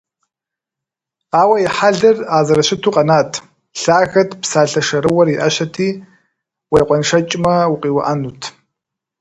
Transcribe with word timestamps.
Ауэ 1.41 1.55
и 1.65 1.67
хьэлыр 1.75 2.17
а 2.35 2.37
зэрыщыту 2.45 2.93
къэнат: 2.95 3.31
лъагэт, 3.81 4.29
псалъэ 4.41 4.81
шэрыуэр 4.87 5.27
и 5.33 5.35
Ӏэщэти, 5.39 5.89
уекъуэншэкӀмэ, 6.71 7.55
«укъиуӀэнут». 7.73 8.41